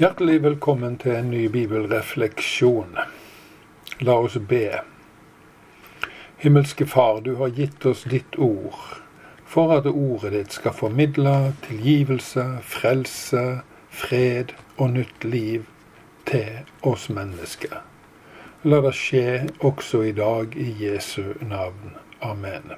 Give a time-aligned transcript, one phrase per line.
[0.00, 2.94] Hjertelig velkommen til en ny bibelrefleksjon.
[4.00, 4.78] La oss be.
[6.40, 8.78] Himmelske Far, du har gitt oss ditt ord
[9.44, 13.44] for at ordet ditt skal formidle tilgivelse, frelse,
[13.92, 15.68] fred og nytt liv
[16.32, 17.82] til oss mennesker.
[18.64, 19.26] La det skje
[19.60, 21.98] også i dag i Jesu navn.
[22.24, 22.72] Amen.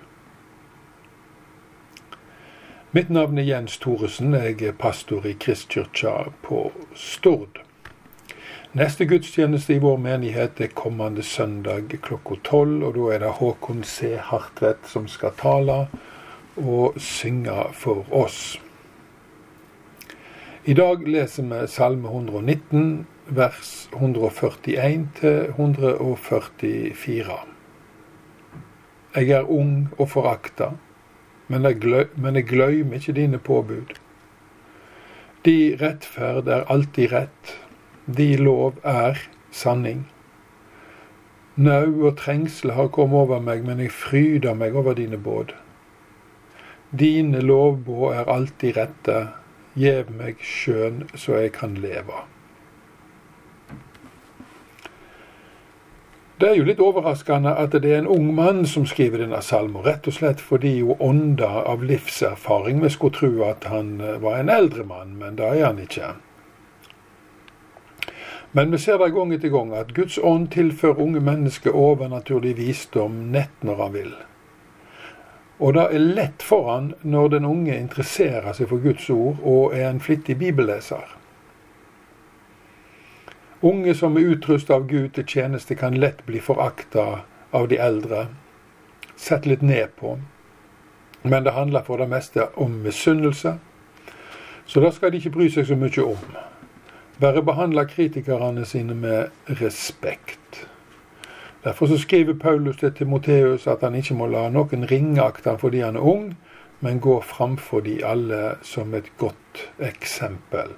[2.95, 4.35] Mitt navn er Jens Thoresen.
[4.35, 7.63] Jeg er pastor i Kristkirka på Stord.
[8.77, 12.85] Neste gudstjeneste i vår menighet er kommende søndag klokka tolv.
[12.85, 14.13] Og da er det Håkon C.
[14.21, 15.79] Hartvedt som skal tale
[16.61, 18.61] og synge for oss.
[20.69, 27.43] I dag leser vi Salme 119, vers 141 til 144.
[29.17, 30.75] Jeg er ung og forakta
[31.53, 33.93] men jeg, gløymer ikke dine påbud.
[35.45, 37.53] De rettferd er alltid rett,
[38.07, 39.19] de lov er
[39.51, 40.07] sanning.
[41.57, 45.53] Nau og trengsel har kommet over meg, men jeg fryder meg over dine båd.
[46.99, 49.19] Dine lovbåd er alltid rette,
[49.77, 52.25] gjev meg skjønn så jeg kan leve.
[56.43, 59.85] Det er jo litt overraskende at det er en ung mann som skriver denne salmen,
[59.85, 64.41] rett og slett fordi jo ånda av livserfaring Vi skulle tro at han eh, var
[64.41, 66.09] en eldre mann, men det er han ikke.
[68.59, 73.23] Men vi ser det gang etter gang at Guds ånd tilfører unge mennesker overnaturlig visdom
[73.31, 74.13] nett når han vil.
[75.63, 79.79] Og det er lett for han når den unge interesserer seg for Guds ord og
[79.79, 81.22] er en flittig bibelleser.
[83.63, 87.23] Unge som er utrustet av Gud til tjeneste, kan lett bli forakta
[87.55, 88.27] av de eldre,
[89.17, 90.17] sett litt ned på.
[91.23, 93.55] Men det handler for det meste om misunnelse,
[94.67, 96.27] så da skal de ikke bry seg så mye om.
[97.23, 99.31] Bare behandle kritikerne sine med
[99.63, 100.67] respekt.
[101.63, 105.85] Derfor så skriver Paulus til Timoteus at han ikke må la noen ringeakte ham fordi
[105.87, 106.33] han er ung,
[106.83, 110.75] men gå framfor de alle som et godt eksempel.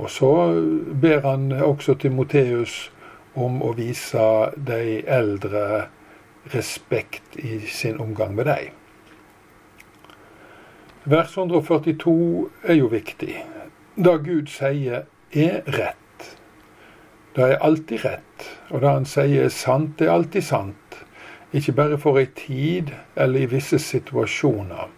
[0.00, 0.32] Og så
[1.02, 2.90] ber han også Timoteus
[3.36, 5.88] om å vise de eldre
[6.54, 8.76] respekt i sin omgang med dem.
[11.04, 13.34] Vers 142 er jo viktig.
[13.96, 16.30] Det Gud sier, er rett.
[17.36, 18.46] Det er alltid rett.
[18.70, 20.96] Og det han sier er sant, er alltid sant.
[21.52, 24.88] Ikke bare for ei tid eller i visse situasjoner.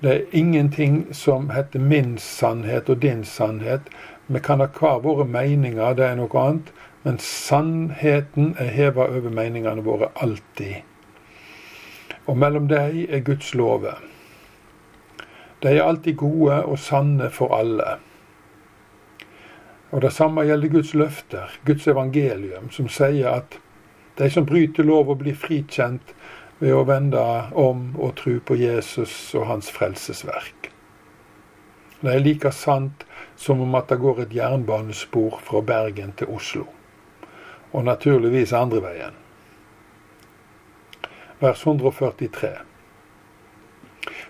[0.00, 3.80] Det er ingenting som heter min sannhet og din sannhet.
[4.26, 6.70] Vi kan ha hver våre meninger, det er noe annet.
[7.02, 10.84] Men sannheten er heva over meningene våre alltid.
[12.26, 13.98] Og mellom dem er Guds lover.
[15.62, 17.96] De er alltid gode og sanne for alle.
[19.90, 23.58] Og Det samme gjelder Guds løfter, Guds evangelium, som sier at
[24.18, 26.14] de som bryter lov og blir frikjent,
[26.58, 27.22] ved å vende
[27.54, 30.72] om og tro på Jesus og hans frelsesverk.
[32.00, 33.04] Det er like sant
[33.38, 36.66] som om at det går et jernbanespor fra Bergen til Oslo.
[37.72, 39.16] Og naturligvis andre veien.
[41.38, 42.54] Vers 143.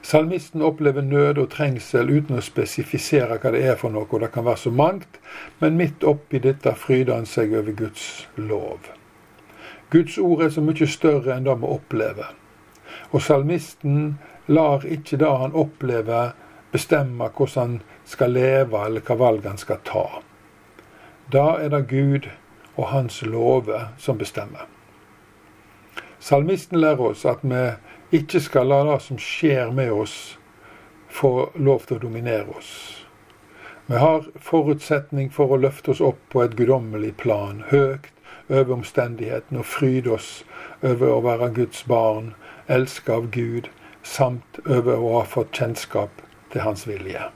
[0.02, 4.30] Salmisten opplever nød og trengsel uten å spesifisere hva det er for noe, og det
[4.32, 5.18] kan være så mangt,
[5.60, 8.88] men midt oppi dette fryder han seg over Guds lov.
[9.90, 12.32] Guds ord er så mye større enn det vi opplever.
[13.12, 16.34] Og salmisten lar ikke det han opplever,
[16.72, 20.04] bestemme hvordan han skal leve, eller hva valg han skal ta.
[21.32, 22.28] Da er det Gud
[22.76, 24.68] og hans lover som bestemmer.
[26.20, 27.64] Salmisten lærer oss at vi
[28.18, 30.38] ikke skal la det som skjer med oss,
[31.08, 32.72] få lov til å dominere oss.
[33.88, 38.12] Vi har forutsetning for å løfte oss opp på et guddommelig plan, høyt
[38.48, 40.44] over omstendighetene og fryde oss
[40.82, 42.32] over å være Guds barn,
[42.68, 43.68] elsket av Gud,
[44.02, 46.22] samt over å ha fått kjennskap
[46.52, 47.28] til Hans vilje.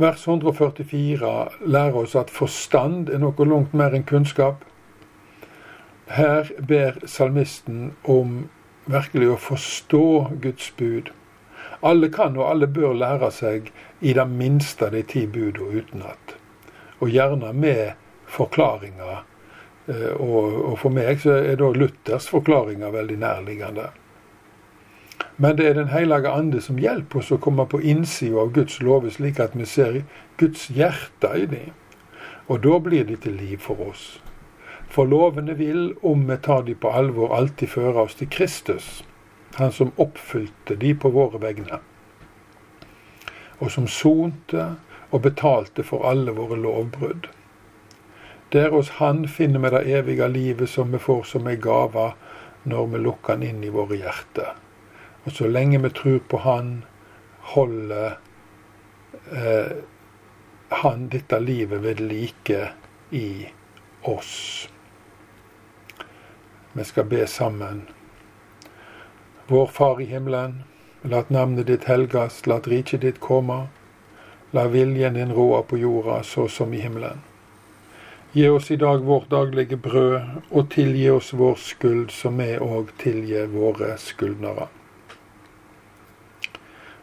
[0.00, 1.30] Vers 144
[1.68, 4.64] lærer oss at forstand er noe langt mer enn kunnskap.
[6.10, 8.46] Her ber salmisten om
[8.90, 10.06] virkelig å forstå
[10.42, 11.10] Guds bud.
[11.84, 13.68] Alle kan og alle bør lære seg
[14.00, 16.34] i det minste de ti budene utenat,
[17.00, 17.92] og gjerne med
[18.30, 19.24] forklaringer.
[19.86, 23.90] Eh, og, for meg så er da Luthers forklaringer veldig nærliggende.
[25.36, 28.80] Men det er Den hellige ande som hjelper oss å komme på innsida av Guds
[28.80, 30.02] lover, slik at vi ser
[30.36, 31.70] Guds hjerte i dem.
[32.48, 34.20] Og da blir de til liv for oss.
[34.90, 39.04] For lovene vil, om vi tar de på alvor, alltid føre oss til Kristus,
[39.56, 41.80] Han som oppfylte de på våre vegne,
[43.58, 44.76] og som sonte
[45.10, 47.26] og betalte for alle våre lovbrudd.
[48.52, 52.08] Det er hos Han finner vi det evige livet som vi får som ei gave
[52.62, 54.56] når vi lukker Han inn i våre hjerter.
[55.24, 56.72] Og så lenge vi tror på Han,
[57.54, 58.18] holder
[59.30, 59.76] eh,
[60.82, 62.68] Han dette livet ved like
[63.10, 63.46] i
[64.02, 64.68] oss.
[66.72, 67.86] Vi skal be sammen.
[69.46, 70.62] Vår Far i himmelen.
[71.02, 73.66] La navnet ditt helgas, la riket ditt komme.
[74.50, 77.29] La viljen din råde på jorda så som i himmelen.
[78.32, 82.92] Gi oss i dag vårt daglige brød, og tilgi oss vår skyld, som vi òg
[83.02, 84.68] tilgir våre skyldnere.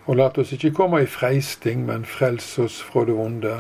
[0.08, 3.58] Og la oss ikke komme i freisting, men frels oss fra det vonde,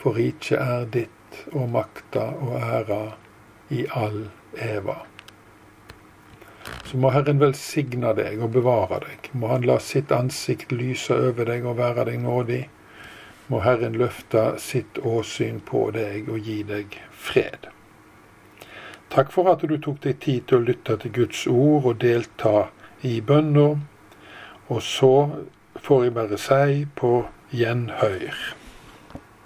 [0.00, 3.02] for riket er ditt, og makta og æra
[3.68, 4.22] i all
[4.56, 5.02] eva.
[6.88, 9.28] Så må Herren velsigne deg og bevare deg.
[9.36, 12.62] Må Han la sitt ansikt lyse over deg og være deg nådig
[13.48, 17.68] må Herren løfte sitt åsyn på deg og gi deg fred.
[19.12, 22.68] Takk for at du tok deg tid til å lytte til Guds ord og delta
[23.06, 23.78] i bønner.
[24.72, 25.14] Og så
[25.84, 27.14] får jeg bare si på
[27.54, 28.63] gjenhør.